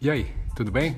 [0.00, 0.96] E aí, tudo bem?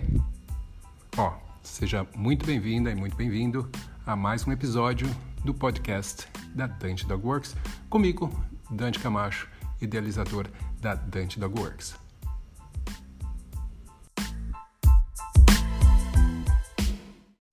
[1.16, 3.66] Ó, seja muito bem-vinda e muito bem-vindo
[4.04, 5.06] a mais um episódio
[5.42, 7.56] do podcast da Dante Dog Works,
[7.88, 8.30] comigo,
[8.70, 9.48] Dante Camacho,
[9.80, 10.48] idealizador
[10.82, 11.96] da Dante Dog Works.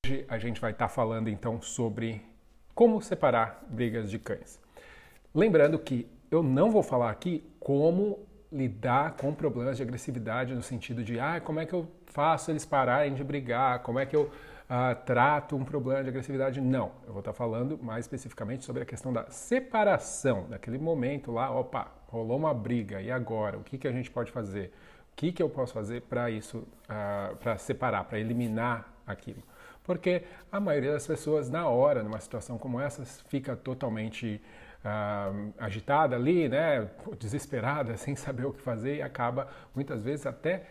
[0.06, 2.22] Hoje a gente vai estar falando então sobre
[2.76, 4.60] como separar brigas de cães.
[5.34, 11.04] Lembrando que eu não vou falar aqui como lidar com problemas de agressividade no sentido
[11.04, 14.32] de ah, como é que eu faço eles pararem de brigar, como é que eu
[14.68, 16.62] uh, trato um problema de agressividade.
[16.62, 21.52] Não, eu vou estar falando mais especificamente sobre a questão da separação, daquele momento lá,
[21.52, 23.58] opa, rolou uma briga, e agora?
[23.58, 24.72] O que, que a gente pode fazer?
[25.12, 29.42] O que, que eu posso fazer para isso, uh, para separar, para eliminar aquilo?
[29.84, 34.42] Porque a maioria das pessoas, na hora, numa situação como essa, fica totalmente
[34.88, 40.64] uh, agitada ali, né, desesperada, sem saber o que fazer e acaba muitas vezes até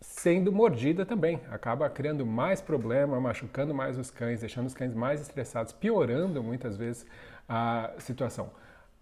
[0.00, 1.40] sendo mordida também.
[1.50, 6.76] Acaba criando mais problema, machucando mais os cães, deixando os cães mais estressados, piorando muitas
[6.76, 7.06] vezes
[7.48, 8.50] a situação.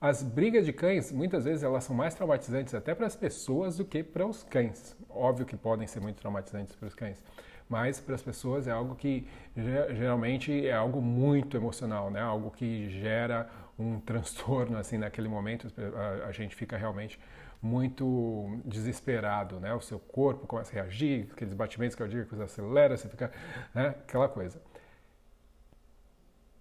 [0.00, 3.84] As brigas de cães, muitas vezes, elas são mais traumatizantes até para as pessoas do
[3.84, 4.96] que para os cães.
[5.08, 7.22] Óbvio que podem ser muito traumatizantes para os cães,
[7.68, 12.20] mas para as pessoas é algo que geralmente é algo muito emocional, né?
[12.20, 17.18] Algo que gera um transtorno assim naquele momento, a, a, gente fica realmente
[17.60, 19.72] muito desesperado, né?
[19.74, 23.32] O seu corpo começa a reagir, aqueles batimentos cardíacos acelera, você fica,
[23.74, 23.88] né?
[23.88, 24.60] aquela coisa.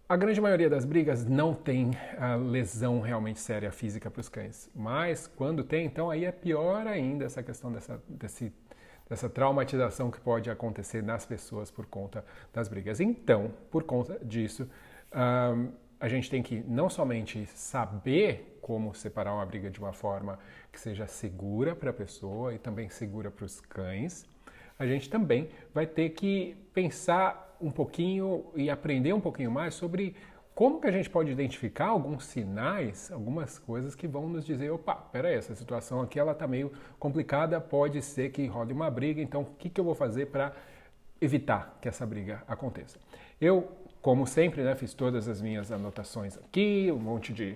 [0.08, 4.70] A grande maioria das brigas não tem a lesão realmente séria física para os cães,
[4.76, 8.54] mas quando tem, então aí é pior ainda essa questão dessa, desse,
[9.10, 13.00] dessa traumatização que pode acontecer nas pessoas por conta das brigas.
[13.00, 14.70] Então, por conta disso,
[16.02, 20.40] a gente tem que não somente saber como separar uma briga de uma forma
[20.72, 24.26] que seja segura para a pessoa e também segura para os cães,
[24.80, 30.16] a gente também vai ter que pensar um pouquinho e aprender um pouquinho mais sobre
[30.56, 34.96] como que a gente pode identificar alguns sinais, algumas coisas que vão nos dizer, opa,
[34.96, 39.42] peraí, essa situação aqui ela está meio complicada, pode ser que role uma briga, então
[39.44, 40.52] o que, que eu vou fazer para
[41.22, 43.00] evitar que essa briga aconteça?
[43.40, 47.56] Eu como sempre, né, fiz todas as minhas anotações aqui, um monte de,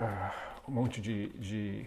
[0.00, 1.86] uh, um monte de, de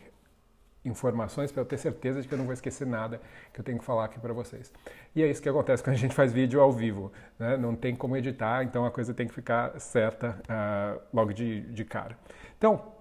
[0.84, 3.22] informações para eu ter certeza de que eu não vou esquecer nada
[3.53, 4.72] que eu tenho que falar aqui para vocês.
[5.16, 7.58] E é isso que acontece quando a gente faz vídeo ao vivo, né?
[7.58, 11.86] não tem como editar, então a coisa tem que ficar certa uh, logo de, de
[11.86, 12.18] cara.
[12.58, 12.94] Então,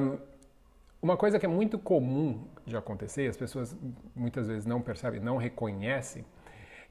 [0.00, 0.18] um,
[1.00, 3.76] uma coisa que é muito comum de acontecer, as pessoas
[4.14, 6.24] muitas vezes não percebem, não reconhecem,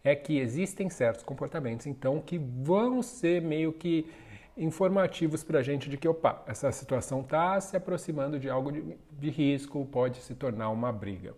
[0.03, 4.09] é que existem certos comportamentos, então, que vão ser meio que
[4.57, 8.97] informativos para a gente de que, opa, essa situação está se aproximando de algo de,
[9.11, 11.33] de, risco, pode se tornar uma briga.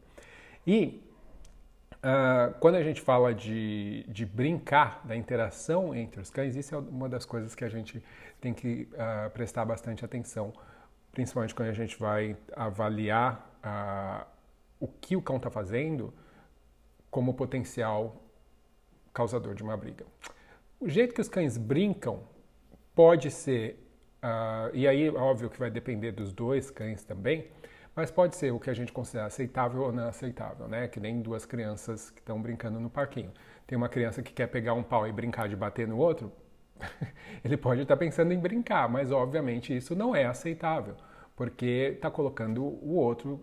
[0.66, 1.03] E
[1.97, 6.78] uh, quando a gente fala de, de, brincar, da interação entre os cães, isso é
[6.78, 8.03] uma das coisas que a gente
[8.41, 10.52] tem que uh, prestar bastante atenção,
[11.12, 14.25] principalmente quando a gente vai avaliar uh,
[14.79, 16.13] o que o cão está fazendo
[17.12, 18.22] como potencial
[19.13, 20.06] causador de uma briga.
[20.79, 22.24] O jeito que os cães brincam
[22.94, 23.79] pode ser,
[24.24, 27.47] uh, e aí óbvio que vai depender dos dois cães também,
[27.96, 30.88] mas pode ser o que a gente considera aceitável ou não aceitável, né?
[30.88, 33.31] Que nem duas crianças que estão brincando no parquinho.
[33.68, 36.31] Tem uma criança que quer pegar um pau e brincar de bater no outro,
[37.44, 40.96] ele pode estar pensando em brincar, mas obviamente isso não é aceitável,
[41.35, 43.40] porque está colocando o outro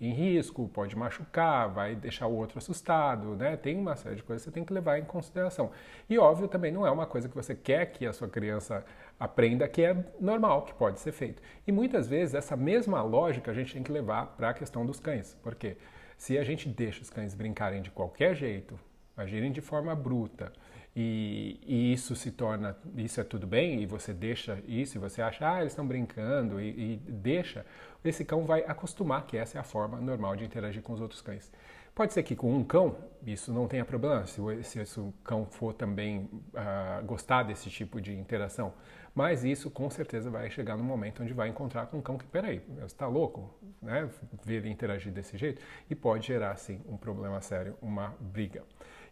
[0.00, 3.56] em risco, pode machucar, vai deixar o outro assustado, né?
[3.56, 5.70] Tem uma série de coisas que você tem que levar em consideração.
[6.08, 8.84] E óbvio, também não é uma coisa que você quer que a sua criança
[9.18, 11.42] aprenda que é normal, que pode ser feito.
[11.66, 15.00] E muitas vezes essa mesma lógica a gente tem que levar para a questão dos
[15.00, 15.34] cães.
[15.42, 15.78] Porque
[16.18, 18.78] se a gente deixa os cães brincarem de qualquer jeito,
[19.16, 20.52] agirem de forma bruta,
[20.98, 25.20] e, e, isso se torna, isso é tudo bem, e você deixa isso, e você
[25.20, 27.66] acha, ah, eles estão brincando, e, e, deixa,
[28.02, 31.20] esse cão vai acostumar que essa é a forma normal de interagir com os outros
[31.20, 31.52] cães.
[31.94, 32.96] Pode ser que com um cão
[33.26, 38.14] isso não tenha problema, se, se esse cão for também uh, gostar desse tipo de
[38.14, 38.72] interação,
[39.14, 42.26] mas isso com certeza vai chegar no momento onde vai encontrar com um cão que,
[42.26, 44.08] peraí, você está louco, né?
[44.44, 45.60] Ver ele interagir desse jeito,
[45.90, 48.62] e pode gerar, sim, um problema sério, uma briga.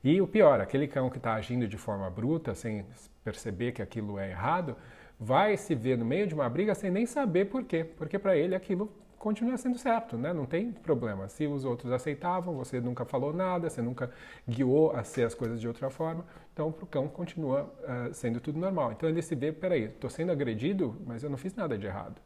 [0.05, 2.85] E o pior, aquele cão que está agindo de forma bruta, sem
[3.25, 4.77] perceber que aquilo é errado,
[5.19, 7.83] vai se ver no meio de uma briga sem nem saber por quê.
[7.83, 10.35] Porque para ele aquilo continua sendo certo, né?
[10.35, 11.27] Não tem problema.
[11.31, 14.11] Se os outros aceitavam, você nunca falou nada, você nunca
[14.47, 18.39] guiou a ser as coisas de outra forma, então para o cão continua uh, sendo
[18.39, 18.93] tudo normal.
[18.93, 22.21] Então ele se vê, peraí, estou sendo agredido, mas eu não fiz nada de errado.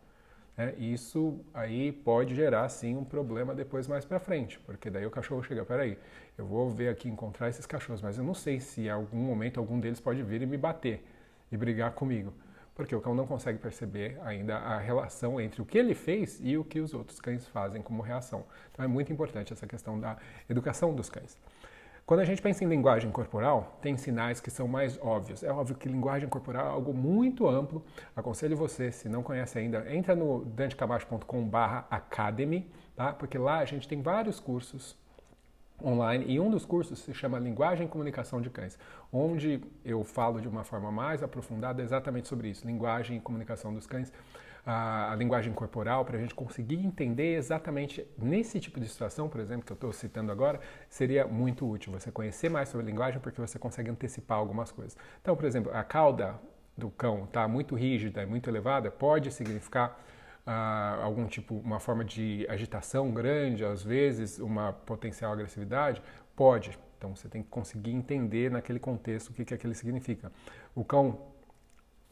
[0.76, 5.10] E isso aí pode gerar sim um problema depois mais para frente, porque daí o
[5.10, 5.96] cachorro chega, peraí,
[6.38, 9.58] eu vou ver aqui encontrar esses cachorros, mas eu não sei se em algum momento
[9.58, 11.04] algum deles pode vir e me bater
[11.50, 12.32] e brigar comigo,
[12.76, 16.56] porque o cão não consegue perceber ainda a relação entre o que ele fez e
[16.56, 18.44] o que os outros cães fazem como reação.
[18.72, 20.16] Então é muito importante essa questão da
[20.48, 21.36] educação dos cães.
[22.06, 25.42] Quando a gente pensa em linguagem corporal, tem sinais que são mais óbvios.
[25.42, 27.84] É óbvio que linguagem corporal é algo muito amplo.
[28.16, 33.12] Aconselho você, se não conhece ainda, entra no dantecamacho.com/academy, tá?
[33.12, 34.96] Porque lá a gente tem vários cursos
[35.82, 38.78] online e um dos cursos se chama Linguagem e Comunicação de Cães,
[39.12, 43.86] onde eu falo de uma forma mais aprofundada exatamente sobre isso, linguagem e comunicação dos
[43.86, 44.12] cães
[44.68, 49.40] a, a linguagem corporal para a gente conseguir entender exatamente nesse tipo de situação, por
[49.40, 50.60] exemplo, que eu estou citando agora,
[50.90, 54.96] seria muito útil você conhecer mais sobre a linguagem porque você consegue antecipar algumas coisas.
[55.22, 56.38] Então, por exemplo, a cauda
[56.76, 59.98] do cão está muito rígida e muito elevada, pode significar
[60.48, 66.02] uh, algum tipo, uma forma de agitação grande, às vezes uma potencial agressividade?
[66.34, 66.78] Pode.
[66.96, 70.32] Então você tem que conseguir entender naquele contexto o que, que aquilo significa.
[70.74, 71.18] O cão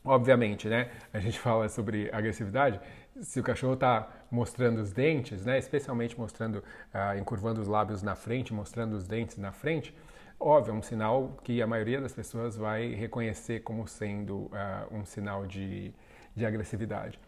[0.06, 0.88] Obviamente, né?
[1.12, 2.80] A gente fala sobre agressividade.
[3.20, 5.58] Se o cachorro está mostrando os dentes, né?
[5.58, 6.56] Especialmente mostrando,
[6.94, 9.92] uh, encurvando os lábios na frente, mostrando os dentes na frente,
[10.38, 14.52] óbvio, é um sinal que a maioria das pessoas vai reconhecer como sendo uh,
[14.92, 15.92] um sinal de,
[16.36, 17.18] de agressividade.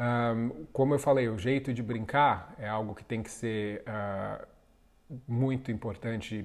[0.00, 4.46] Um, como eu falei, o jeito de brincar é algo que tem que ser uh,
[5.28, 6.42] muito importante,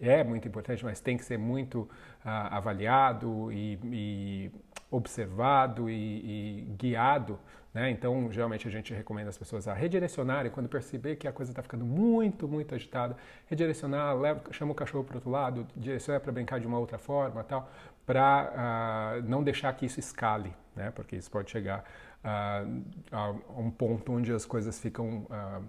[0.00, 1.86] é muito importante, mas tem que ser muito
[2.24, 4.52] avaliado e, e
[4.90, 7.38] observado e, e guiado,
[7.74, 7.90] né?
[7.90, 11.62] Então, geralmente a gente recomenda as pessoas a redirecionarem quando perceber que a coisa está
[11.62, 16.60] ficando muito, muito agitada, redirecionar, leva, chama o cachorro para outro lado, direciona para brincar
[16.60, 17.70] de uma outra forma, tal,
[18.06, 20.90] para uh, ah, não deixar que isso escale, né?
[20.90, 21.84] Porque isso pode chegar
[22.22, 25.62] a um ponto onde as coisas ficam uh,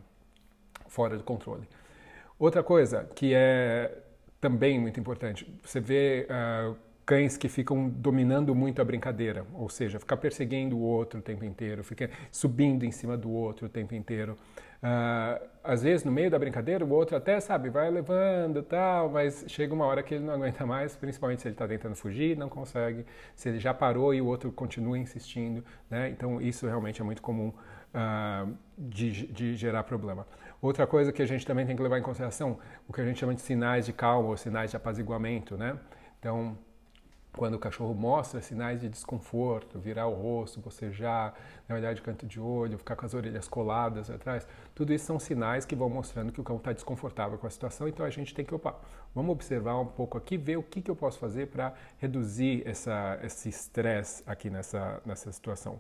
[0.88, 1.68] fora do controle.
[2.38, 4.04] Outra coisa que é
[4.40, 6.28] também muito importante, você vê
[7.10, 11.44] cães que ficam dominando muito a brincadeira, ou seja, ficar perseguindo o outro o tempo
[11.44, 14.34] inteiro, ficar subindo em cima do outro o tempo inteiro.
[14.34, 19.44] Uh, às vezes, no meio da brincadeira, o outro até, sabe, vai levando tal, mas
[19.48, 22.48] chega uma hora que ele não aguenta mais, principalmente se ele está tentando fugir, não
[22.48, 23.04] consegue,
[23.36, 26.10] se ele já parou e o outro continua insistindo, né?
[26.12, 30.28] Então, isso realmente é muito comum uh, de, de gerar problema.
[30.62, 33.20] Outra coisa que a gente também tem que levar em consideração, o que a gente
[33.20, 35.76] chama de sinais de calma ou sinais de apaziguamento, né?
[36.20, 36.56] Então,
[37.34, 41.34] quando o cachorro mostra sinais de desconforto, virar o rosto, bocejar,
[41.68, 45.20] na olhar de canto de olho, ficar com as orelhas coladas atrás, tudo isso são
[45.20, 48.34] sinais que vão mostrando que o cão está desconfortável com a situação, então a gente
[48.34, 48.76] tem que, opa,
[49.14, 53.20] vamos observar um pouco aqui, ver o que, que eu posso fazer para reduzir essa,
[53.24, 55.80] esse estresse aqui nessa, nessa situação.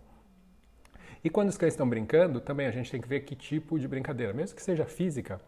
[1.24, 3.88] E quando os cães estão brincando, também a gente tem que ver que tipo de
[3.88, 5.42] brincadeira, mesmo que seja física,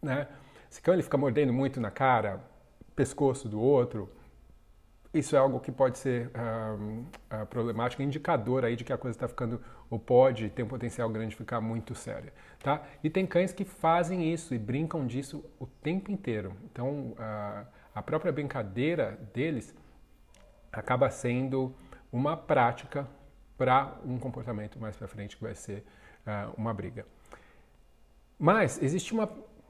[0.00, 0.28] né?
[0.70, 2.40] Se o cão ele fica mordendo muito na cara,
[2.94, 4.10] pescoço do outro,
[5.18, 7.04] isso é algo que pode ser um,
[7.34, 11.08] uh, problemático, indicador aí de que a coisa está ficando, ou pode ter um potencial
[11.08, 12.32] grande de ficar muito séria,
[12.62, 12.82] tá?
[13.02, 16.52] E tem cães que fazem isso e brincam disso o tempo inteiro.
[16.64, 19.74] Então, uh, a própria brincadeira deles
[20.72, 21.74] acaba sendo
[22.12, 23.08] uma prática
[23.56, 25.84] para um comportamento mais para frente que vai ser
[26.26, 27.06] uh, uma briga.
[28.38, 29.14] Mas existe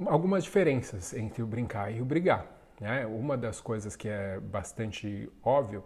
[0.05, 2.56] algumas diferenças entre o brincar e o brigar.
[2.81, 3.07] Né?
[3.07, 5.85] Uma das coisas que é bastante óbvio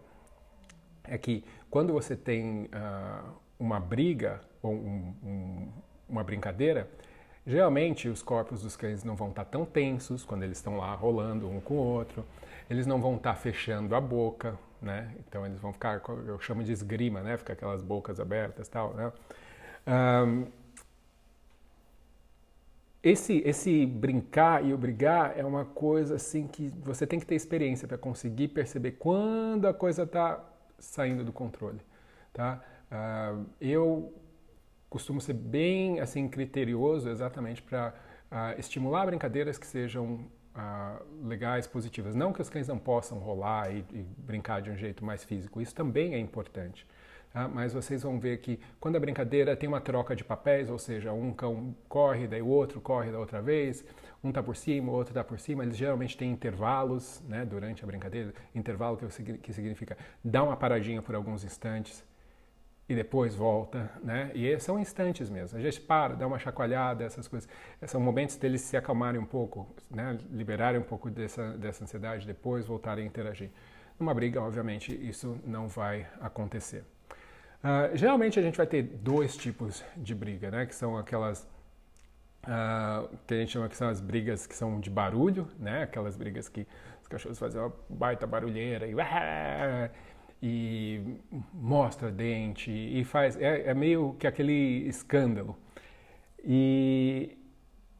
[1.05, 5.69] é que quando você tem uh, uma briga ou um, um,
[6.09, 6.89] uma brincadeira,
[7.47, 11.49] geralmente os corpos dos cães não vão estar tão tensos quando eles estão lá rolando
[11.49, 12.25] um com o outro,
[12.69, 15.15] eles não vão estar fechando a boca, né?
[15.21, 17.37] Então eles vão ficar, eu chamo de esgrima, né?
[17.37, 19.13] Ficar aquelas bocas abertas, tal, né?
[19.87, 20.47] Um,
[23.03, 27.89] esse, esse brincar e obrigar é uma coisa assim que você tem que ter experiência
[27.89, 30.45] para conseguir perceber quando a coisa está
[30.79, 31.81] saindo do controle,
[32.33, 32.63] tá?
[32.91, 34.13] Uh, eu
[34.89, 37.93] costumo ser bem assim criterioso exatamente para uh,
[38.31, 42.15] ah, estimular brincadeiras que sejam uh, legais, positivas.
[42.15, 45.61] Não que os cães não possam rolar e, e brincar de um jeito mais físico,
[45.61, 46.87] isso também é importante.
[47.33, 47.47] Tá?
[47.47, 51.13] Mas vocês vão ver que quando a brincadeira tem uma troca de papéis, ou seja,
[51.13, 53.85] um cão corre, daí o outro corre da outra vez,
[54.23, 57.85] um está por cima, o outro está por cima, eles geralmente têm intervalos né, durante
[57.85, 62.05] a brincadeira, intervalo que, que significa dar uma paradinha por alguns instantes
[62.89, 64.33] e depois volta, né?
[64.35, 65.57] E são instantes mesmo.
[65.57, 67.49] A gente para, dá uma chacoalhada, essas coisas.
[67.87, 70.19] São momentos deles se acalmarem um pouco, né?
[70.33, 73.51] Liberarem um pouco dessa, dessa ansiedade, depois voltarem a interagir.
[73.97, 76.85] Numa briga, obviamente, isso não vai acontecer.
[77.63, 80.65] Uh, geralmente a gente vai ter dois tipos de briga, né?
[80.65, 81.47] Que são aquelas
[82.45, 85.83] uh, que a gente chama que são as brigas que são de barulho, né?
[85.83, 86.67] Aquelas brigas que
[87.03, 88.95] os cachorros fazem uma baita barulheira e,
[90.43, 91.21] e
[91.53, 95.55] mostra dente e faz é, é meio que aquele escândalo.
[96.43, 97.37] E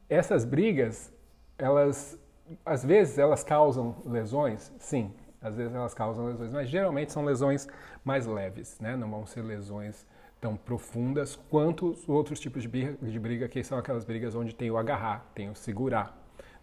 [0.09, 1.13] essas brigas,
[1.55, 2.17] elas
[2.65, 7.67] às vezes elas causam lesões, sim, às vezes elas causam lesões, mas geralmente são lesões
[8.03, 8.95] mais leves, né?
[8.95, 10.05] Não vão ser lesões
[10.39, 14.53] tão profundas quanto os outros tipos de briga, de briga que são aquelas brigas onde
[14.53, 16.17] tem o agarrar, tem o segurar,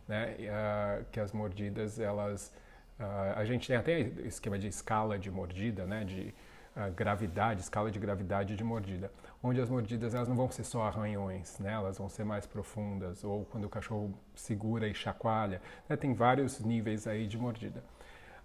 [0.06, 0.35] né?
[0.38, 2.52] E, uh, que as mordidas, elas...
[2.99, 6.04] Uh, a gente tem até esquema de escala de mordida, né?
[6.04, 6.35] De
[6.76, 10.82] uh, gravidade, escala de gravidade de mordida, onde as mordidas elas não vão ser só
[10.82, 11.73] arranhões, né?
[11.73, 15.97] Elas vão ser mais profundas, ou quando o cachorro segura e chacoalha, né?
[15.97, 17.82] Tem vários níveis aí de mordida.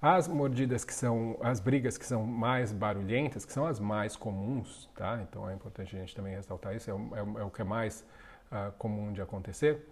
[0.06, 4.90] As mordidas que são, as brigas que são mais barulhentas, que são as mais comuns,
[4.98, 5.22] tá?
[5.22, 7.64] Então é importante a gente também ressaltar isso, é, o, é, é o que é
[7.64, 8.06] mais
[8.52, 9.88] uh, comum de acontecer.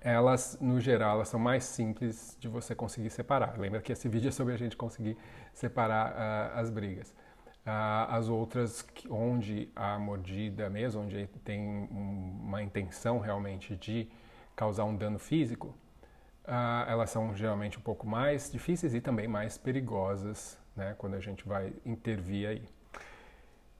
[0.00, 3.58] Elas, no geral, elas são mais simples de você conseguir separar.
[3.58, 5.18] Lembra que esse vídeo é sobre a gente conseguir
[5.52, 7.10] separar uh, as brigas.
[7.66, 14.08] Uh, as outras, onde a mordida mesmo, onde tem uma intenção realmente de
[14.54, 15.74] causar um dano físico,
[16.44, 21.20] ah, elas são geralmente um pouco mais difíceis e também mais perigosas né, quando a
[21.20, 22.68] gente vai intervir aí.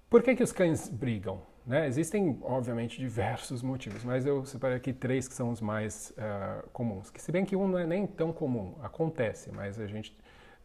[0.08, 1.40] Por que, que os cães brigam?
[1.66, 1.86] Né?
[1.86, 7.10] Existem, obviamente, diversos motivos, mas eu separei aqui três que são os mais uh, comuns.
[7.10, 10.16] Que se bem que um não é nem tão comum, acontece, mas a gente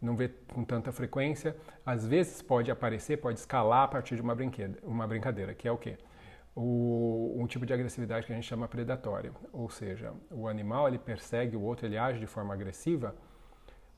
[0.02, 1.56] não vê com tanta frequência.
[1.86, 4.36] Às vezes pode aparecer, pode escalar a partir de uma,
[4.84, 5.98] uma brincadeira, que é o quê?
[6.60, 10.98] O, um tipo de agressividade que a gente chama predatória, ou seja, o animal ele
[10.98, 13.16] persegue o outro, ele age de forma agressiva,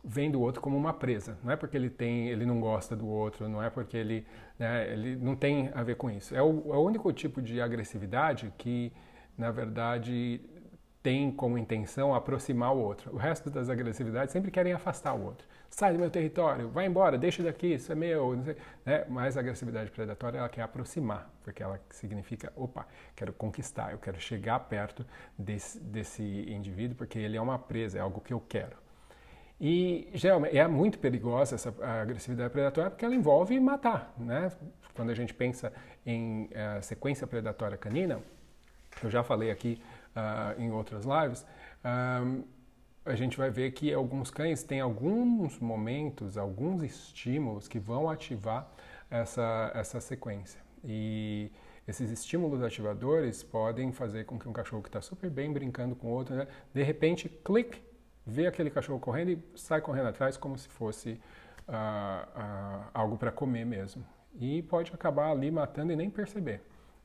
[0.03, 1.37] vendo o outro como uma presa.
[1.41, 4.25] Não é porque ele tem, ele não gosta do outro, não é porque ele,
[4.57, 6.35] né, ele não tem a ver com isso.
[6.35, 8.91] É o, é o único tipo de agressividade que,
[9.37, 10.41] na verdade,
[11.01, 13.13] tem como intenção aproximar o outro.
[13.13, 17.17] O resto das agressividades sempre querem afastar o outro sai do meu território, vai embora,
[17.17, 18.35] deixa daqui, isso é meu.
[18.85, 19.05] Né?
[19.07, 24.19] Mas a agressividade predatória ela quer aproximar, porque ela significa, opa, quero conquistar, eu quero
[24.19, 25.05] chegar perto
[25.37, 28.77] desse, desse indivíduo, porque ele é uma presa, é algo que eu quero.
[29.61, 34.49] E geralmente é muito perigosa essa agressividade predatória porque ela envolve matar, né?
[34.95, 35.73] Quando a gente pensa
[36.05, 38.21] em uh, sequência predatória canina,
[39.03, 39.81] eu já falei aqui
[40.15, 41.45] uh, em outras lives,
[41.83, 42.43] um,
[43.09, 48.69] a gente vai ver que alguns cães têm alguns momentos, alguns estímulos que vão ativar
[49.09, 50.61] essa, essa sequência.
[50.83, 51.51] E
[51.87, 56.07] esses estímulos ativadores podem fazer com que um cachorro que está super bem brincando com
[56.07, 57.81] outro, né, de repente, clique,
[58.25, 61.19] vê aquele cachorro correndo e sai correndo atrás como se fosse
[61.67, 64.05] uh, uh, algo para comer mesmo.
[64.39, 66.61] E pode acabar ali matando e nem perceber.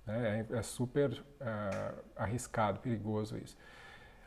[0.06, 0.46] Né?
[0.50, 3.56] É, é, super uh, arriscado, perigoso isso.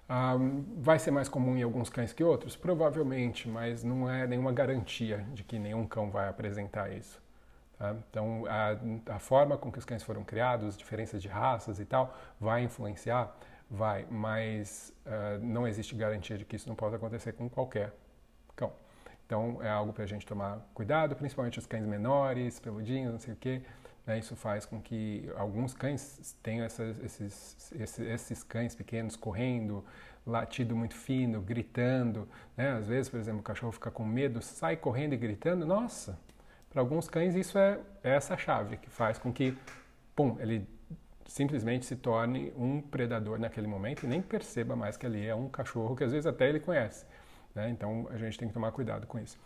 [0.10, 2.56] Um, vai ser mais comum em alguns cães que outros?
[2.56, 7.22] Provavelmente, mas não é nenhuma garantia de que nenhum cão vai apresentar isso.
[7.78, 7.94] Tá?
[8.10, 12.18] Então, a, a, forma com que os cães foram criados, diferenças de raças e tal,
[12.40, 13.36] vai influenciar?
[13.70, 17.94] Vai, mas uh, não existe garantia de que isso não possa acontecer com qualquer
[18.56, 18.72] cão.
[19.26, 23.34] Então, é algo para a gente tomar cuidado, principalmente os cães menores, peludinhos, não sei
[23.34, 23.62] o quê.
[24.08, 24.20] Né?
[24.20, 29.84] Isso faz com que alguns cães tenham essas, esses, esses, cães pequenos correndo,
[30.26, 32.28] latido muito fino, gritando.
[32.56, 32.72] Né?
[32.72, 35.66] Às vezes, por exemplo, o cachorro fica com medo, sai correndo e gritando.
[35.66, 36.18] Nossa,
[36.70, 39.56] para alguns cães isso é, é essa chave que faz com que,
[40.16, 40.66] pum, ele
[41.26, 45.50] simplesmente se torne um predador naquele momento e nem perceba mais que ali é um
[45.50, 47.06] cachorro que às vezes até ele conhece.
[47.54, 47.70] Né?
[47.70, 49.38] Então a gente tem que tomar cuidado com isso.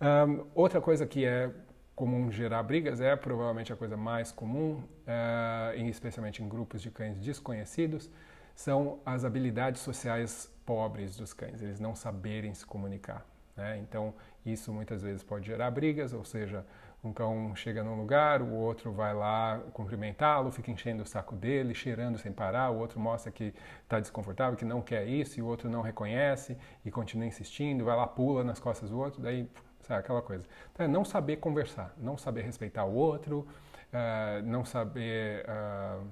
[0.00, 1.50] Um, outra coisa que é
[1.94, 7.18] comum gerar brigas, é provavelmente a coisa mais comum, uh, especialmente em grupos de cães
[7.18, 8.10] desconhecidos,
[8.54, 13.26] são as habilidades sociais pobres dos cães, eles não saberem se comunicar.
[13.56, 13.78] Né?
[13.78, 16.64] Então, isso muitas vezes pode gerar brigas, ou seja,
[17.02, 21.74] um cão chega num lugar, o outro vai lá cumprimentá-lo, fica enchendo o saco dele,
[21.74, 25.46] cheirando sem parar, o outro mostra que está desconfortável, que não quer isso, e o
[25.46, 29.48] outro não reconhece e continua insistindo, vai lá, pula nas costas do outro, daí
[29.82, 30.00] sabe?
[30.00, 30.46] Aquela coisa.
[30.72, 33.46] Então, é não saber conversar, não saber respeitar o outro,
[33.92, 35.44] uh, não saber.
[35.46, 36.06] Uh,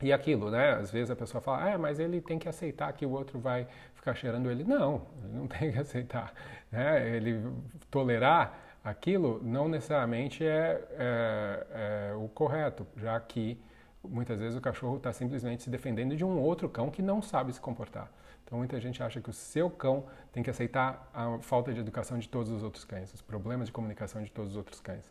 [0.00, 0.74] e aquilo, né?
[0.74, 3.66] Às vezes a pessoa fala, ah, mas ele tem que aceitar que o outro vai
[3.94, 4.62] ficar cheirando ele.
[4.62, 6.32] Não, ele não tem que aceitar.
[6.70, 7.16] Né?
[7.16, 7.52] Ele
[7.90, 11.66] tolerar aquilo não necessariamente é, é,
[12.10, 13.60] é o correto, já que
[14.02, 17.52] muitas vezes o cachorro está simplesmente se defendendo de um outro cão que não sabe
[17.52, 18.08] se comportar.
[18.48, 22.18] Então muita gente acha que o seu cão tem que aceitar a falta de educação
[22.18, 25.04] de todos os outros cães, os problemas de comunicação de todos os outros cães.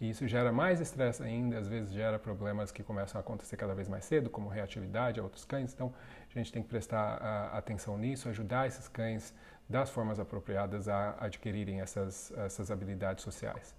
[0.00, 3.74] E isso gera mais estresse ainda, às vezes gera problemas que começam a acontecer cada
[3.74, 5.74] vez mais cedo, como reatividade a outros cães.
[5.74, 5.92] Então,
[6.34, 9.34] a gente tem que prestar uh, atenção nisso, ajudar esses cães
[9.68, 13.74] das formas apropriadas a adquirirem essas, essas habilidades sociais.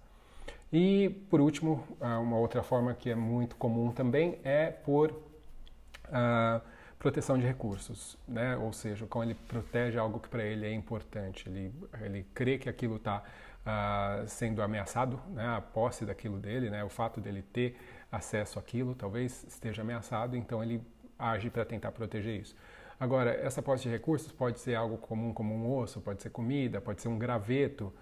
[0.72, 6.62] E, por último, uh, uma outra forma que é muito comum também é por uh,
[7.02, 8.56] proteção de recursos, né?
[8.56, 12.68] ou seja, quando ele protege algo que para ele é importante, ele, ele crê que
[12.68, 13.24] aquilo está
[13.66, 15.44] uh, sendo ameaçado, né?
[15.44, 16.84] a posse daquilo dele, né?
[16.84, 17.76] o fato dele ter
[18.10, 20.80] acesso àquilo talvez esteja ameaçado, então ele
[21.18, 22.54] age para tentar proteger isso.
[23.00, 26.80] Agora, essa posse de recursos pode ser algo comum como um osso, pode ser comida,
[26.80, 27.92] pode ser um graveto.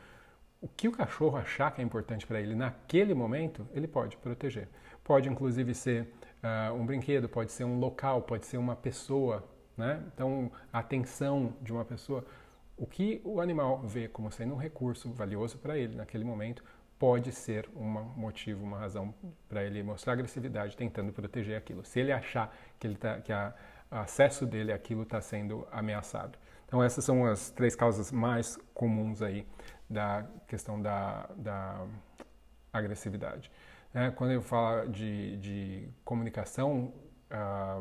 [0.61, 4.69] O que o cachorro achar que é importante para ele naquele momento, ele pode proteger.
[5.02, 6.07] Pode inclusive ser
[6.42, 9.44] uh, um brinquedo, pode ser um local, pode ser uma pessoa,
[9.76, 10.02] né?
[10.12, 12.25] Então, a atenção de uma pessoa
[12.80, 16.64] o que o animal vê como sendo um recurso valioso para ele naquele momento
[16.99, 17.85] pode ser um
[18.16, 19.14] motivo, uma razão
[19.49, 21.85] para ele mostrar agressividade tentando proteger aquilo.
[21.85, 23.54] Se ele achar que, ele tá, que a,
[23.90, 26.38] acesso dele àquilo está sendo ameaçado.
[26.66, 29.47] Então essas são as três causas mais comuns aí
[29.88, 31.87] da questão da, da
[32.73, 33.50] agressividade.
[33.94, 36.92] É, quando eu falo de, de comunicação,
[37.30, 37.80] ah,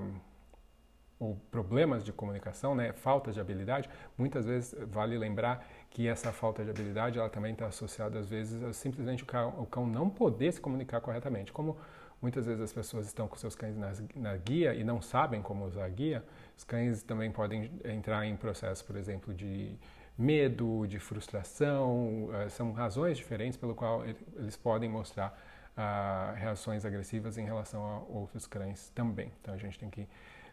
[1.20, 6.64] ou problemas de comunicação, né, falta de habilidade, muitas vezes vale lembrar que essa falta
[6.64, 10.10] de habilidade ela também está associada às vezes a simplesmente o cão, o cão, não
[10.10, 11.52] poder se comunicar corretamente.
[11.52, 11.78] Como
[12.22, 15.66] muitas vezes as pessoas estão com seus cães na, na, guia e não sabem como
[15.66, 16.24] usar a guia,
[16.58, 19.78] os cães também podem entrar em processos, por exemplo, de
[20.18, 25.38] medo, de frustração, uh, são razões diferentes pelo qual eles podem mostrar
[25.80, 29.32] uh, reações agressivas em relação a outros cães também.
[29.40, 30.08] Então a gente tem que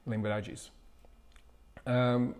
[0.06, 0.72] lembrar disso.
[1.84, 2.34] Um,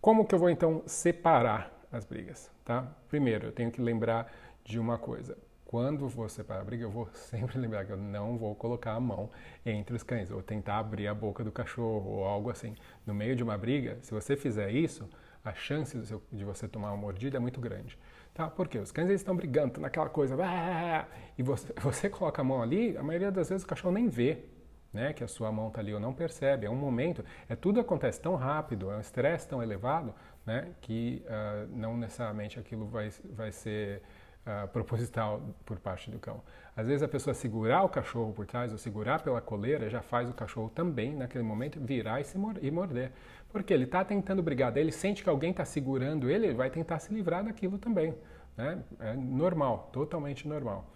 [0.00, 2.50] como que eu vou então separar as brigas?
[2.64, 2.82] Tá?
[3.08, 4.32] Primeiro, eu tenho que lembrar
[4.64, 5.36] de uma coisa.
[5.64, 9.00] Quando vou separar a briga, eu vou sempre lembrar que eu não vou colocar a
[9.00, 9.30] mão
[9.64, 12.74] entre os cães, ou tentar abrir a boca do cachorro, ou algo assim.
[13.06, 15.08] No meio de uma briga, se você fizer isso,
[15.44, 15.96] a chance
[16.32, 17.96] de você tomar uma mordida é muito grande.
[18.34, 18.48] Tá?
[18.48, 20.36] Porque os cães eles estão brigando, naquela coisa,
[21.36, 24.44] e você, você coloca a mão ali, a maioria das vezes o cachorro nem vê
[24.92, 26.66] né, que a sua mão está ali ou não percebe.
[26.66, 30.14] É um momento, é tudo acontece tão rápido, é um estresse tão elevado,
[30.44, 34.02] né, que uh, não necessariamente aquilo vai, vai ser
[34.46, 36.42] uh, proposital por parte do cão.
[36.76, 40.28] Às vezes a pessoa segurar o cachorro por trás ou segurar pela coleira já faz
[40.30, 43.12] o cachorro também, naquele momento, virar e, se mor e morder.
[43.52, 46.70] Porque ele está tentando brigar, daí ele sente que alguém está segurando ele, ele vai
[46.70, 48.14] tentar se livrar daquilo também.
[48.56, 48.82] Né?
[49.00, 50.86] É normal, totalmente normal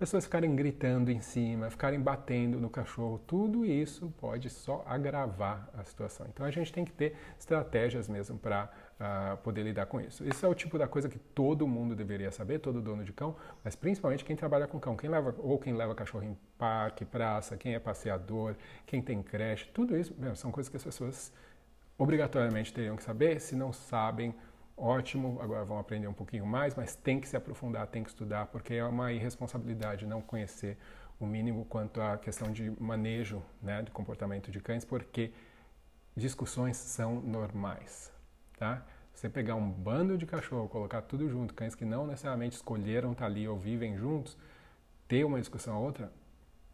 [0.00, 5.84] pessoas ficarem gritando em cima, ficarem batendo no cachorro, tudo isso pode só agravar a
[5.84, 6.26] situação.
[6.32, 10.26] Então a gente tem que ter estratégias mesmo para uh, ah, poder lidar com isso.
[10.26, 13.36] Isso é o tipo da coisa que todo mundo deveria saber, todo dono de cão,
[13.62, 17.58] mas principalmente quem trabalha com cão, quem leva ou quem leva cachorro em parque, praça,
[17.58, 21.30] quem é passeador, quem tem creche, tudo isso são coisas que as pessoas
[21.98, 24.34] obrigatoriamente teriam que saber, se não sabem
[24.80, 28.46] ótimo, agora vão aprender um pouquinho mais, mas tem que se aprofundar, tem que estudar,
[28.46, 30.78] porque é uma irresponsabilidade não conhecer
[31.18, 35.32] o mínimo quanto à questão de manejo né, do comportamento de cães, porque
[36.16, 38.10] discussões são normais,
[38.58, 38.84] tá?
[39.12, 43.26] Você pegar um bando de cachorro, colocar tudo junto, cães que não necessariamente escolheram estar
[43.26, 44.36] ali ou vivem juntos,
[45.06, 46.10] ter uma discussão ou outra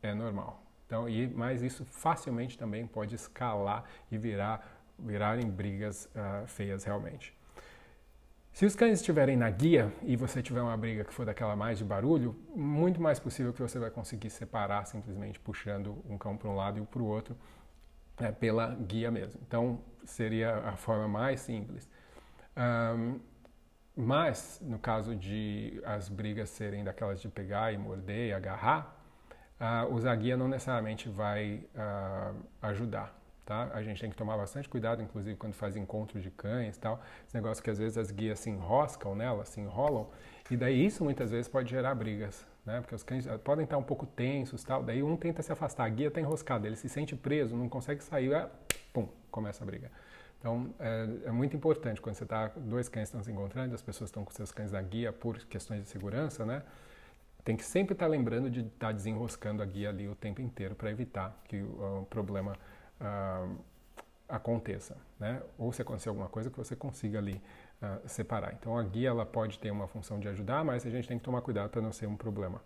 [0.00, 0.62] é normal.
[0.86, 4.64] Então, e, mas isso facilmente também pode escalar e virar,
[4.96, 7.35] virar em brigas uh, feias realmente.
[8.56, 11.76] Se os cães estiverem na guia e você tiver uma briga que for daquela mais
[11.76, 16.48] de barulho, muito mais possível que você vai conseguir separar simplesmente puxando um cão para
[16.48, 17.36] um lado e para o outro
[18.16, 19.38] é, pela guia mesmo.
[19.46, 21.86] Então seria a forma mais simples.
[22.56, 23.20] Um,
[23.94, 28.96] mas no caso de as brigas serem daquelas de pegar e morder e agarrar,
[29.60, 33.14] uh, usar guia não necessariamente vai uh, ajudar.
[33.46, 33.70] Tá?
[33.72, 37.00] A gente tem que tomar bastante cuidado, inclusive quando faz encontros de cães, tal.
[37.24, 40.08] Esse negócio que às vezes as guias se enroscam nela, se enrolam,
[40.50, 42.80] e daí isso muitas vezes pode gerar brigas, né?
[42.80, 44.82] Porque os cães eh, podem estar um pouco tensos, tal.
[44.82, 48.02] Daí um tenta se afastar, a guia está enroscada, ele se sente preso, não consegue
[48.02, 48.50] sair, é,
[48.92, 49.92] pum, começa a briga.
[50.40, 54.08] Então é, é muito importante quando você está dois cães estão se encontrando, as pessoas
[54.08, 56.64] estão com seus cães na guia por questões de segurança, né?
[57.44, 60.42] Tem que sempre estar tá lembrando de estar tá desenroscando a guia ali o tempo
[60.42, 62.56] inteiro para evitar que o problema
[63.00, 63.56] uh,
[64.28, 65.42] aconteça, né?
[65.58, 67.40] Ou se acontecer alguma coisa que você consiga ali
[67.82, 68.54] uh, separar.
[68.54, 71.24] Então a guia ela pode ter uma função de ajudar, mas a gente tem que
[71.24, 72.60] tomar cuidado para não ser um problema.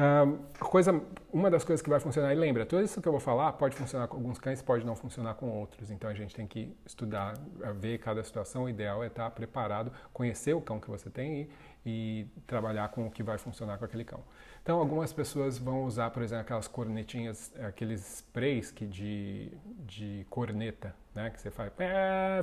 [0.00, 3.20] Uh, coisa, uma das coisas que vai funcionar, e lembra, tudo isso que eu vou
[3.20, 5.90] falar pode funcionar com alguns cães, pode não funcionar com outros.
[5.90, 7.34] Então a gente tem que estudar,
[7.74, 8.64] ver cada situação.
[8.64, 11.50] O ideal é estar preparado, conhecer o cão que você tem e,
[11.84, 14.22] e trabalhar com o que vai funcionar com aquele cão.
[14.62, 19.50] Então, algumas pessoas vão usar, por exemplo, aquelas cornetinhas, aqueles sprays que de,
[19.86, 21.30] de corneta, né?
[21.30, 21.72] Que você faz,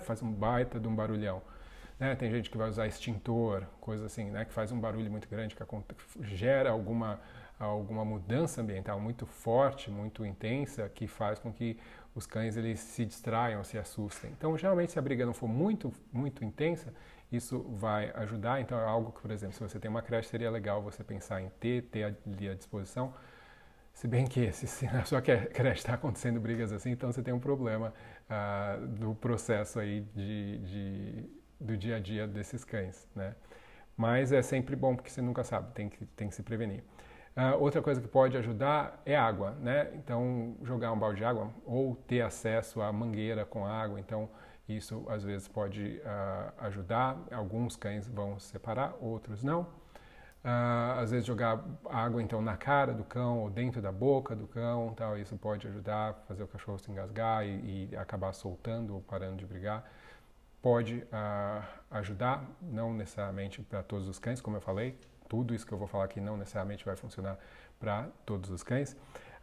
[0.02, 1.42] faz um baita de um barulhão.
[2.00, 2.16] Né?
[2.16, 4.46] Tem gente que vai usar extintor, coisa assim, né?
[4.46, 5.64] Que faz um barulho muito grande, que
[6.24, 7.20] gera alguma,
[7.60, 11.78] alguma mudança ambiental muito forte, muito intensa, que faz com que
[12.16, 14.32] os cães eles se distraiam, se assustem.
[14.32, 16.92] Então, geralmente, se a briga não for muito, muito intensa,
[17.32, 18.62] isso vai ajudar.
[18.62, 21.42] Então, é algo que, por exemplo, se você tem uma creche, seria legal você pensar
[21.42, 23.14] em ter, ter ali à disposição.
[23.94, 27.34] Se bem que se, se na sua creche está acontecendo brigas assim, então você tem
[27.34, 27.94] um problema
[28.30, 33.36] uh, do processo aí de, de, do dia a dia desses cães, né?
[33.98, 36.84] Mas é sempre bom porque você nunca sabe, tem que, tem que se prevenir.
[37.36, 39.92] Uh, outra coisa que pode ajudar é água, né?
[39.96, 44.00] Então, jogar um balde de água ou ter acesso à mangueira com água.
[44.00, 44.30] Então,
[44.68, 47.18] isso às vezes pode uh, ajudar.
[47.32, 49.62] Alguns cães vão separar, outros não.
[50.44, 54.48] Uh, às vezes jogar água então na cara do cão ou dentro da boca do
[54.48, 58.94] cão, tal, isso pode ajudar a fazer o cachorro se engasgar e, e acabar soltando
[58.94, 59.90] ou parando de brigar.
[60.62, 65.74] Pode uh, ajudar, não necessariamente para todos os cães, como eu falei, tudo isso que
[65.74, 67.38] eu vou falar aqui não necessariamente vai funcionar
[67.80, 68.96] para todos os cães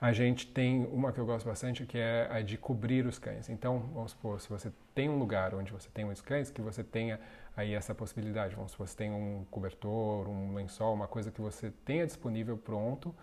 [0.05, 3.49] a gente tem uma que eu gosto bastante que é a de cobrir os cães.
[3.49, 6.85] Então, vamos supor, se você tem um lugar onde você tem os cães, que você
[6.85, 7.19] tenha
[7.57, 8.55] aí essa possibilidade.
[8.55, 13.14] Vamos supor, você tem um cobertor, um lençol, uma coisa que você tenha disponível pronto,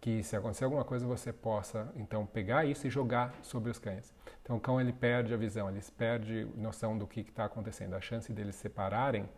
[0.00, 4.14] que se acontecer alguma coisa você possa então pegar isso e jogar sobre os cães.
[4.40, 7.94] Então o cão ele perde a visão, ele perde noção do que está acontecendo.
[7.94, 9.28] A chance deles separarem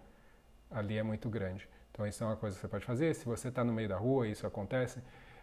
[0.71, 1.67] ali é muito grande.
[1.91, 3.15] Então isso é uma coisa que você pode fazer.
[3.15, 5.01] Se você está no meio da rua e isso acontece,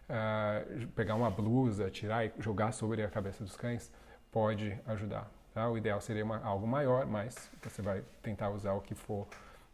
[0.09, 3.91] uh, pegar uma blusa, tirar e jogar sobre a cabeça dos cães
[4.31, 5.29] pode ajudar.
[5.53, 5.69] Tá?
[5.69, 9.27] O ideal seria uma, algo maior, mas você vai tentar usar o que for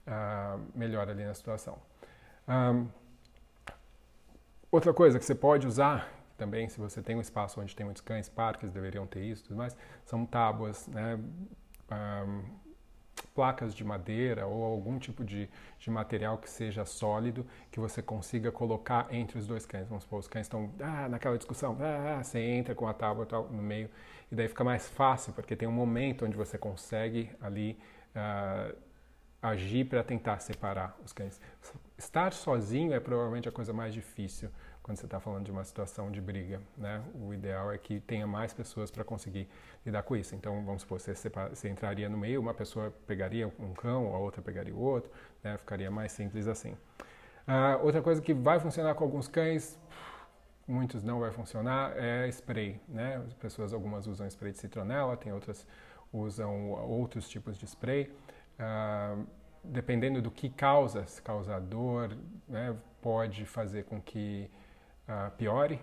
[0.08, 1.78] uh, melhor ali na situação.
[2.48, 2.88] Um,
[4.72, 8.02] outra coisa que você pode usar também, se você tem um espaço onde tem muitos
[8.02, 11.20] cães, parques deveriam ter isso, tudo mais, são tábuas, né?
[11.92, 12.63] Um,
[13.34, 15.50] placas de madeira ou algum tipo de,
[15.80, 19.88] de material que seja sólido que você consiga colocar entre os dois cães.
[19.88, 23.50] Vamos supor, os cães estão ah, naquela discussão, ah, você entra com a tábua tal,
[23.50, 23.90] no meio
[24.32, 27.78] e daí fica mais fácil porque tem um momento onde você consegue ali
[28.16, 28.76] uh,
[29.42, 31.40] agir para tentar separar os cães.
[31.98, 34.50] Estar sozinho é provavelmente a coisa mais difícil
[34.84, 37.02] quando você está falando de uma situação de briga, né?
[37.16, 39.48] O ideal é que tenha mais pessoas para conseguir
[39.86, 40.36] lidar com isso.
[40.36, 44.42] Então, vamos supor, você, você entraria no meio, uma pessoa pegaria um cão, a outra
[44.42, 45.10] pegaria o outro,
[45.42, 45.58] né?
[45.58, 46.74] Ficaria mais simples assim.
[47.48, 49.80] Uh, outra coisa que vai funcionar com alguns cães,
[50.68, 53.24] muitos não vai funcionar, é spray, né?
[53.26, 55.66] As pessoas, algumas usam spray de citronela, tem outras
[56.12, 58.14] usam outros tipos de spray.
[58.60, 59.26] Uh,
[59.64, 62.16] dependendo do que causa, se causa dor,
[62.48, 64.50] né, pode fazer com que
[65.08, 65.80] uh, piore,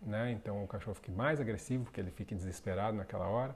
[0.00, 0.32] né?
[0.32, 3.54] Então o cachorro fique mais agressivo, porque ele fique desesperado naquela hora.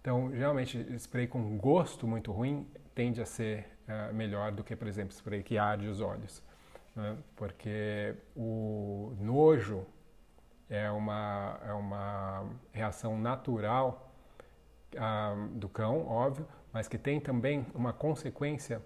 [0.00, 4.88] Então, geralmente, spray com gosto muito ruim tende a ser uh, melhor do que, por
[4.88, 6.42] exemplo, spray que arde os olhos,
[6.94, 7.16] né?
[7.36, 9.86] porque o nojo
[10.68, 14.12] é uma, é uma reação natural
[14.94, 18.82] uh, do cão, óbvio, mas que tem também uma consequência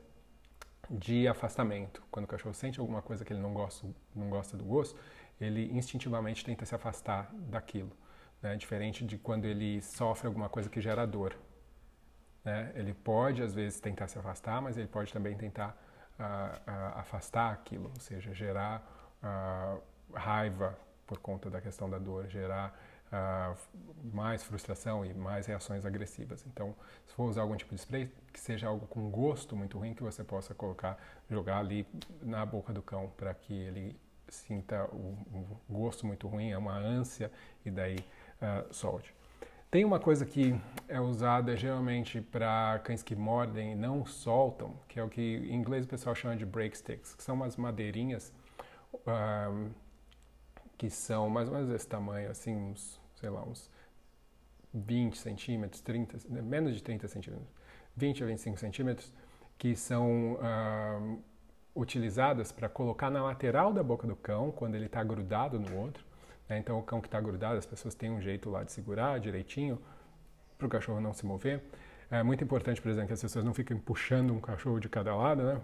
[0.90, 2.02] de afastamento.
[2.10, 4.98] Quando o cachorro sente alguma coisa que ele não gosta, não gosta do gosto,
[5.40, 7.90] ele instintivamente tenta se afastar daquilo.
[8.42, 8.56] Né?
[8.56, 11.36] Diferente de quando ele sofre alguma coisa que gera dor.
[12.44, 12.72] Né?
[12.74, 15.76] Ele pode, às vezes, tentar se afastar, mas ele pode também tentar
[16.18, 18.82] uh, uh, afastar aquilo, ou seja, gerar
[19.22, 19.82] uh,
[20.14, 22.76] raiva por conta da questão da dor, gerar
[24.12, 26.44] mais frustração e mais reações agressivas.
[26.44, 26.74] Então,
[27.06, 30.02] se for usar algum tipo de spray, que seja algo com gosto muito ruim que
[30.02, 30.98] você possa colocar,
[31.30, 31.86] jogar ali
[32.20, 33.96] na boca do cão para que ele
[34.28, 37.30] sinta um, gosto muito ruim, é uma ânsia
[37.64, 39.14] e daí uh, solte.
[39.70, 40.58] Tem uma coisa que
[40.88, 45.54] é usada geralmente para cães que mordem e não soltam, que é o que em
[45.54, 48.32] inglês o pessoal chama de break sticks, que são umas madeirinhas
[48.94, 49.70] uh,
[50.78, 53.70] que são mais ou menos desse tamanho, assim, uns, sei lá, uns
[54.72, 57.48] 20 centímetros, 30, menos de 30 centímetros,
[57.96, 59.12] 20 a 25 centímetros,
[59.58, 61.22] que são uh,
[61.76, 66.04] utilizadas para colocar na lateral da boca do cão, quando ele está grudado no outro.
[66.48, 66.58] Né?
[66.58, 69.80] Então, o cão que está grudado, as pessoas têm um jeito lá de segurar direitinho
[70.56, 71.62] para o cachorro não se mover.
[72.10, 75.14] É muito importante, por exemplo, que as pessoas não fiquem puxando um cachorro de cada
[75.14, 75.60] lado, né?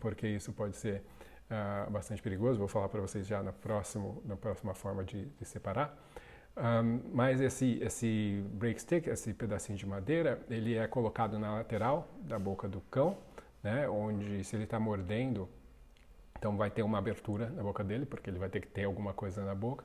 [0.00, 1.02] porque isso pode ser
[1.50, 2.58] uh, bastante perigoso.
[2.58, 5.96] Vou falar para vocês já na, próximo, na próxima forma de, de separar.
[6.56, 12.08] Um, mas esse, esse break stick, esse pedacinho de madeira, ele é colocado na lateral
[12.22, 13.16] da boca do cão,
[13.62, 15.48] né, onde se ele está mordendo
[16.38, 19.12] Então vai ter uma abertura na boca dele, porque ele vai ter que ter alguma
[19.14, 19.84] coisa na boca.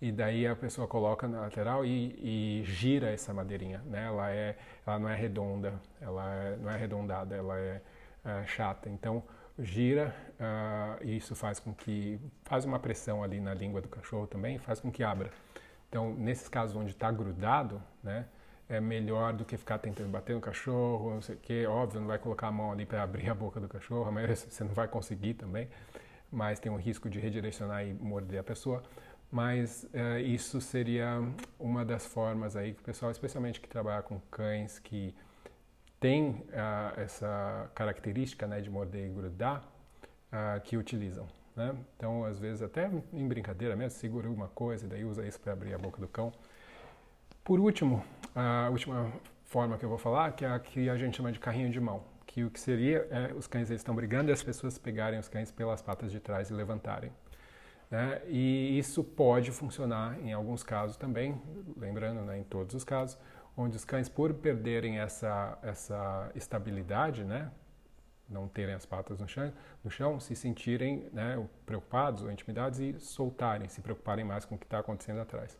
[0.00, 4.06] E daí a pessoa coloca na lateral e, e gira essa madeirinha, né?
[4.06, 4.56] Ela, é,
[4.86, 7.82] ela não é redonda, ela é, não é arredondada, ela é,
[8.24, 8.88] é chata.
[8.88, 9.22] Então
[9.58, 14.26] gira uh, e isso faz com que faz uma pressão ali na língua do cachorro
[14.26, 15.30] também, faz com que abra.
[15.88, 18.26] Então nesses casos onde está grudado, né?
[18.70, 21.66] É melhor do que ficar tentando bater no cachorro, não sei o quê.
[21.66, 24.36] Óbvio, não vai colocar a mão ali para abrir a boca do cachorro, a maioria
[24.36, 25.68] você não vai conseguir também,
[26.30, 28.82] mas tem um risco de redirecionar e morder a pessoa.
[29.30, 31.20] Mas é, isso seria
[31.58, 35.14] uma das formas aí que o pessoal, especialmente que trabalha com cães que
[36.00, 39.62] tem uh, essa característica né, de morder e grudar,
[40.32, 41.28] uh, que utilizam.
[41.54, 41.74] Né?
[41.96, 45.52] Então, às vezes, até em brincadeira mesmo, segura uma coisa e daí usa isso para
[45.52, 46.32] abrir a boca do cão.
[47.44, 48.02] Por último,
[48.34, 49.12] a última
[49.44, 51.80] forma que eu vou falar, que é a que a gente chama de carrinho de
[51.80, 55.18] mão, que o que seria é os cães eles estão brigando e as pessoas pegarem
[55.18, 57.12] os cães pelas patas de trás e levantarem.
[57.90, 58.22] Né?
[58.28, 61.40] E isso pode funcionar em alguns casos também,
[61.76, 63.18] lembrando, né, em todos os casos,
[63.56, 67.50] onde os cães, por perderem essa, essa estabilidade, né,
[68.28, 72.94] não terem as patas no chão, no chão se sentirem né, preocupados ou intimidados e
[73.00, 75.58] soltarem, se preocuparem mais com o que está acontecendo atrás.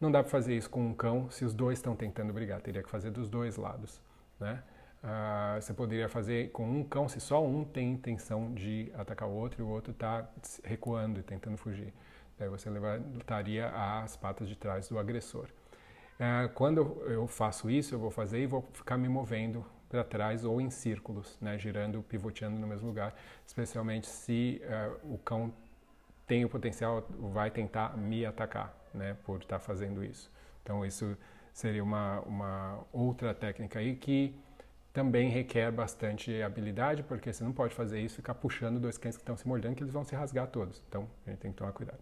[0.00, 2.82] Não dá para fazer isso com um cão se os dois estão tentando brigar, teria
[2.82, 4.00] que fazer dos dois lados.
[4.38, 4.62] Né?
[5.02, 9.32] Ah, você poderia fazer com um cão se só um tem intenção de atacar o
[9.32, 10.28] outro e o outro está
[10.64, 11.94] recuando e tentando fugir.
[12.38, 15.46] Daí você levantaria as patas de trás do agressor.
[16.20, 20.44] Ah, quando eu faço isso, eu vou fazer e vou ficar me movendo para trás
[20.44, 23.14] ou em círculos, né, girando, pivoteando no mesmo lugar,
[23.46, 25.52] especialmente se uh, o cão
[26.26, 30.30] tem o potencial, vai tentar me atacar né, por estar tá fazendo isso.
[30.62, 31.16] Então isso
[31.52, 34.34] seria uma, uma outra técnica aí que
[34.92, 39.14] também requer bastante habilidade, porque você não pode fazer isso e ficar puxando dois cães
[39.14, 40.82] que estão se mordendo, que eles vão se rasgar todos.
[40.88, 41.98] Então a gente tem que tomar cuidado.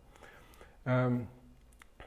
[0.86, 1.26] Um,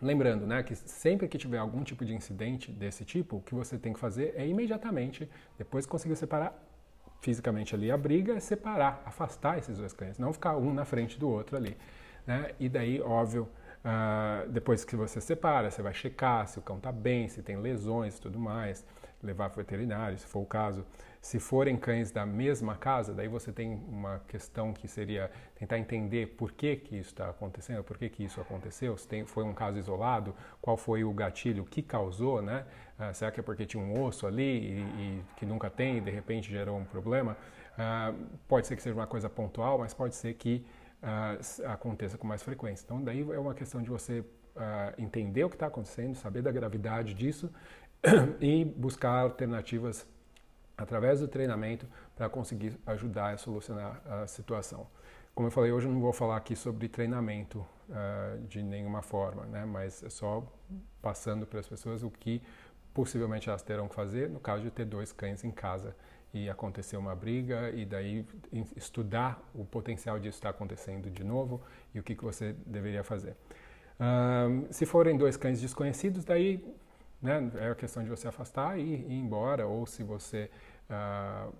[0.01, 3.77] lembrando, né, que sempre que tiver algum tipo de incidente desse tipo, o que você
[3.77, 6.57] tem que fazer é imediatamente, depois que conseguir separar
[7.19, 11.19] fisicamente ali a briga, é separar, afastar esses dois cães, não ficar um na frente
[11.19, 11.75] do outro ali.
[12.25, 12.51] Né?
[12.59, 13.49] E daí, óbvio,
[13.85, 17.55] Uh, depois que você separa, você vai checar se o cão está bem, se tem
[17.57, 18.85] lesões e tudo mais,
[19.23, 20.85] levar para veterinário, se for o caso.
[21.21, 26.27] Se forem cães da mesma casa, daí você tem uma questão que seria tentar entender
[26.37, 29.53] por que, que isso está acontecendo, por que, que isso aconteceu, se tem, foi um
[29.53, 32.65] caso isolado, qual foi o gatilho que causou, né?
[32.99, 36.01] Uh, será que é porque tinha um osso ali e, e que nunca tem e
[36.01, 37.35] de repente gerou um problema?
[37.73, 40.65] Uh, pode ser que seja uma coisa pontual, mas pode ser que
[41.01, 42.83] uh, aconteça com mais frequência.
[42.85, 46.51] Então, daí é uma questão de você uh, entender o que está acontecendo, saber da
[46.51, 47.51] gravidade disso
[48.39, 50.07] e buscar alternativas
[50.77, 54.87] através do treinamento para conseguir ajudar a solucionar a situação.
[55.33, 59.45] Como eu falei, hoje eu não vou falar aqui sobre treinamento uh, de nenhuma forma,
[59.45, 59.65] né?
[59.65, 60.43] mas é só
[61.01, 62.41] passando para as pessoas o que
[62.93, 65.95] possivelmente elas terão que fazer no caso de ter dois cães em casa
[66.33, 68.25] e acontecer uma briga e daí
[68.75, 71.61] estudar o potencial disso estar acontecendo de novo
[71.93, 73.35] e o que, que você deveria fazer.
[73.99, 76.63] Um, se forem dois cães desconhecidos, daí
[77.21, 80.51] né, é a questão de você afastar e ir embora, ou se você
[80.89, 81.51] uh,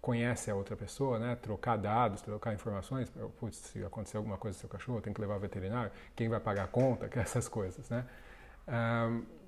[0.00, 4.60] conhece a outra pessoa, né, trocar dados, trocar informações, putz, se acontecer alguma coisa com
[4.60, 8.04] seu cachorro, tem que levar ao veterinário, quem vai pagar a conta, essas coisas, né.
[8.68, 9.39] Um,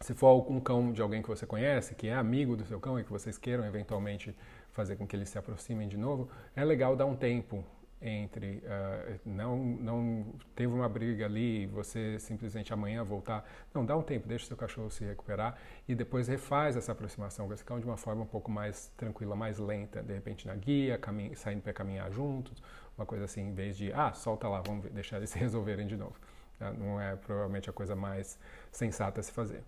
[0.00, 2.98] se for um cão de alguém que você conhece, que é amigo do seu cão
[2.98, 4.34] e que vocês queiram eventualmente
[4.72, 7.62] fazer com que eles se aproximem de novo, é legal dar um tempo
[8.02, 10.24] entre uh, não não
[10.56, 14.56] teve uma briga ali você simplesmente amanhã voltar não dá um tempo deixa o seu
[14.56, 18.26] cachorro se recuperar e depois refaz essa aproximação com esse cão de uma forma um
[18.26, 20.98] pouco mais tranquila mais lenta de repente na guia
[21.36, 22.62] saindo para caminhar juntos
[22.96, 25.98] uma coisa assim em vez de ah solta lá vamos deixar eles se resolverem de
[25.98, 26.18] novo
[26.58, 26.72] tá?
[26.72, 28.38] não é provavelmente a coisa mais
[28.72, 29.62] sensata a se fazer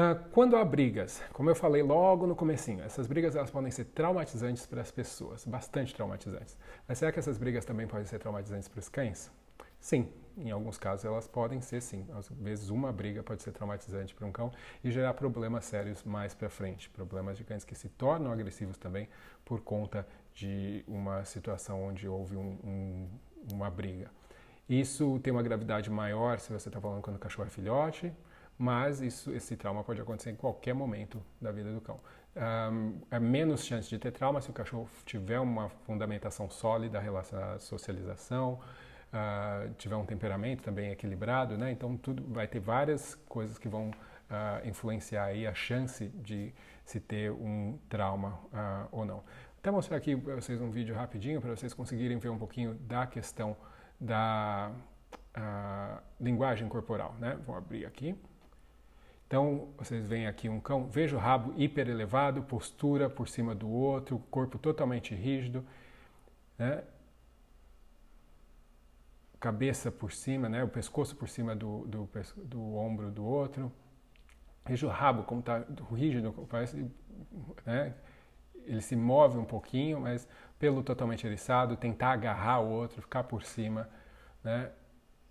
[0.00, 3.84] ah, quando há brigas, como eu falei logo no comecinho, essas brigas elas podem ser
[3.86, 6.56] traumatizantes para as pessoas, bastante traumatizantes.
[6.88, 9.30] Mas será que essas brigas também podem ser traumatizantes para os cães?
[9.78, 10.08] Sim,
[10.38, 12.06] em alguns casos elas podem ser sim.
[12.14, 14.50] Às vezes uma briga pode ser traumatizante para um cão
[14.82, 19.08] e gerar problemas sérios mais para frente, problemas de cães que se tornam agressivos também
[19.44, 23.08] por conta de uma situação onde houve um, um,
[23.52, 24.10] uma briga.
[24.68, 28.12] Isso tem uma gravidade maior se você está falando quando o cachorro é filhote,
[28.60, 31.98] mas isso, esse trauma pode acontecer em qualquer momento da vida do cão.
[32.36, 37.54] Um, é menos chance de ter trauma se o cachorro tiver uma fundamentação sólida relacionada
[37.54, 38.60] à socialização,
[39.14, 41.72] uh, tiver um temperamento também equilibrado, né?
[41.72, 46.52] Então tudo vai ter várias coisas que vão uh, influenciar aí a chance de
[46.84, 49.24] se ter um trauma uh, ou não.
[49.58, 53.06] até mostrar aqui para vocês um vídeo rapidinho para vocês conseguirem ver um pouquinho da
[53.06, 53.56] questão
[53.98, 54.70] da
[56.20, 57.38] linguagem corporal, né?
[57.46, 58.14] Vou abrir aqui.
[59.30, 63.70] Então, vocês veem aqui um cão, veja o rabo hiper elevado, postura por cima do
[63.70, 65.64] outro, corpo totalmente rígido,
[66.58, 66.82] né?
[69.38, 70.64] cabeça por cima, né?
[70.64, 73.70] o pescoço por cima do, do, do ombro do outro.
[74.66, 76.90] Veja o rabo como está rígido, parece,
[77.64, 77.94] né?
[78.64, 80.26] ele se move um pouquinho, mas
[80.58, 83.88] pelo totalmente eriçado, tentar agarrar o outro, ficar por cima
[84.42, 84.72] né?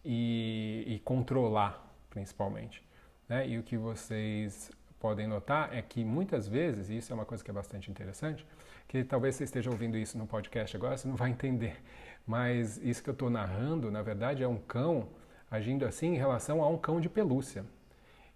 [0.05, 2.87] e, e controlar, principalmente.
[3.29, 3.47] Né?
[3.47, 7.43] E o que vocês podem notar é que muitas vezes, e isso é uma coisa
[7.43, 8.45] que é bastante interessante,
[8.87, 11.81] que talvez você esteja ouvindo isso no podcast agora, você não vai entender,
[12.25, 15.07] mas isso que eu estou narrando, na verdade, é um cão
[15.49, 17.63] agindo assim em relação a um cão de pelúcia.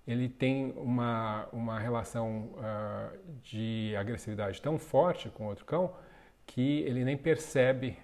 [0.05, 5.93] Ele tem uma, uma relação uh, de agressividade tão forte com outro cão
[6.45, 7.97] que ele nem percebe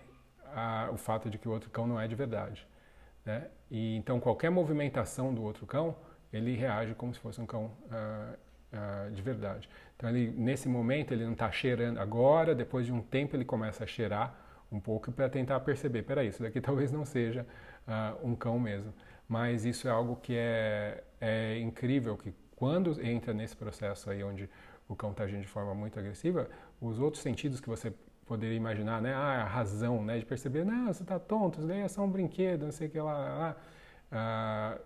[0.45, 2.65] uh, o fato de que o outro cão não é de verdade.
[3.25, 3.49] Né?
[3.69, 5.95] E então qualquer movimentação do outro cão
[6.31, 8.37] ele reage como se fosse um cão uh,
[8.73, 9.69] uh, de verdade.
[9.95, 11.99] Então, ele, nesse momento, ele não está cheirando.
[11.99, 14.35] Agora, depois de um tempo, ele começa a cheirar
[14.71, 17.45] um pouco para tentar perceber: peraí, isso daqui talvez não seja
[17.87, 18.93] uh, um cão mesmo.
[19.27, 24.49] Mas isso é algo que é, é incrível, que quando entra nesse processo aí onde
[24.87, 26.49] o cão está agindo de forma muito agressiva,
[26.81, 27.93] os outros sentidos que você
[28.25, 29.13] poderia imaginar, né?
[29.13, 30.17] Ah, a razão, né?
[30.17, 32.91] De perceber, não, você está tonto, isso daí é só um brinquedo, não sei o
[32.91, 33.55] que lá, lá.
[34.11, 34.79] lá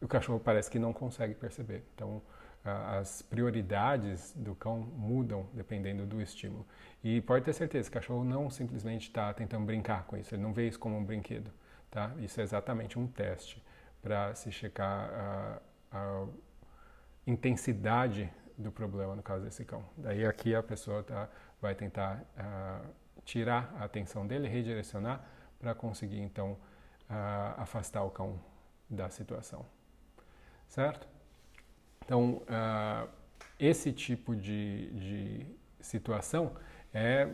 [0.00, 1.84] o cachorro parece que não consegue perceber.
[1.94, 2.22] Então,
[2.62, 6.66] as prioridades do cão mudam dependendo do estímulo.
[7.02, 10.52] E pode ter certeza, o cachorro não simplesmente está tentando brincar com isso, ele não
[10.52, 11.50] vê isso como um brinquedo.
[11.90, 12.12] Tá?
[12.18, 13.62] Isso é exatamente um teste
[14.02, 16.26] para se checar a, a,
[17.26, 19.84] intensidade do problema no caso desse cão.
[19.96, 21.28] Daí aqui a pessoa tá,
[21.60, 22.24] vai tentar
[23.24, 25.24] tirar a atenção dele, redirecionar
[25.58, 26.58] para conseguir então
[27.56, 28.38] afastar o cão
[28.88, 29.64] da situação
[30.70, 31.06] certo?
[32.04, 33.08] Então, uh,
[33.58, 35.46] esse tipo de, de
[35.80, 36.52] situação
[36.94, 37.28] é,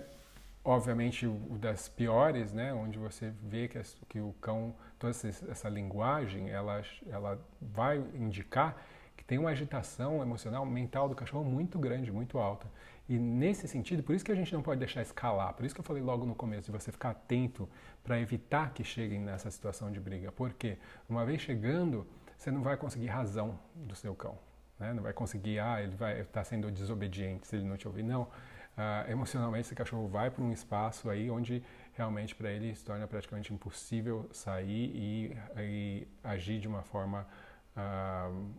[0.65, 2.75] obviamente, o das piores, né?
[2.75, 8.77] Onde você vê que, que o cão, toda essa, essa linguagem, ela, ela vai indicar
[9.17, 12.67] que tem uma agitação emocional, mental do cachorro muito grande, muito alta.
[13.09, 15.81] E nesse sentido, por isso que a gente não pode deixar escalar, por isso que
[15.81, 17.69] eu falei logo no começo, de você ficar atento
[18.03, 20.33] para evitar que cheguem nessa situação de briga.
[20.33, 20.77] Porque
[21.09, 24.39] uma vez chegando, você não vai conseguir razão do seu cão.
[24.79, 24.93] Né?
[24.93, 28.03] Não vai conseguir, ah, ele vai estar tá sendo desobediente se ele não te ouvir.
[28.03, 28.23] Não.
[28.23, 33.07] Uh, emocionalmente, esse cachorro vai para um espaço aí onde realmente para ele se torna
[33.07, 37.27] praticamente impossível sair e, e agir de uma forma,
[37.75, 38.51] uh,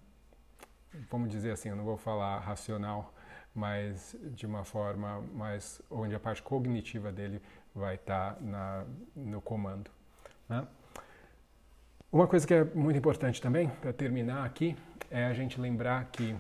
[1.12, 3.14] vamos dizer assim, eu não vou falar racional,
[3.54, 7.40] mas de uma forma mais onde a parte cognitiva dele
[7.76, 8.86] vai estar tá
[9.16, 9.92] no comando.
[10.50, 10.68] Né?
[12.18, 14.76] Uma coisa que é muito importante também, para terminar aqui,
[15.12, 16.36] é a gente lembrar que,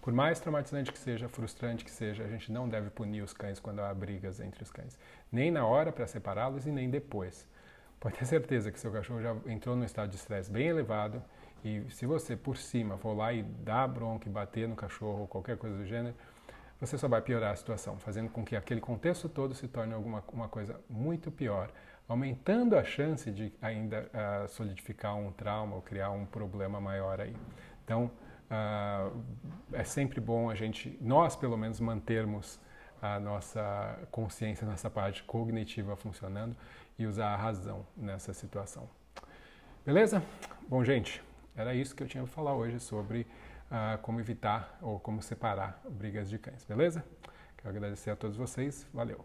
[0.00, 3.60] por mais traumatizante que seja, frustrante que seja, a gente não deve punir os cães
[3.60, 4.98] quando há brigas entre os cães.
[5.30, 7.46] Nem na hora para separá-los e nem depois.
[8.00, 11.22] Pode ter certeza que seu cachorro já entrou num estado de estresse bem elevado
[11.62, 15.28] e se você, por cima, for lá e dar bronca e bater no cachorro ou
[15.28, 16.14] qualquer coisa do gênero,
[16.80, 20.24] você só vai piorar a situação, fazendo com que aquele contexto todo se torne alguma
[20.32, 21.70] uma coisa muito pior
[22.10, 27.36] aumentando a chance de ainda uh, solidificar um trauma ou criar um problema maior aí.
[27.84, 28.10] Então,
[28.50, 29.22] uh,
[29.72, 32.58] é sempre bom a gente, nós pelo menos, mantermos
[33.00, 36.56] a nossa consciência, nossa parte cognitiva funcionando
[36.98, 38.90] e usar a razão nessa situação.
[39.86, 40.20] Beleza?
[40.68, 41.22] Bom, gente,
[41.56, 43.20] era isso que eu tinha para falar hoje sobre
[43.70, 47.04] uh, como evitar ou como separar brigas de cães, beleza?
[47.56, 49.24] Quero agradecer a todos vocês, valeu!